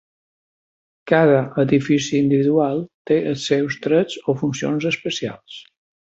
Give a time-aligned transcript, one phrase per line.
[1.11, 5.61] Cada edifici individual té els seus trets o funcions especials.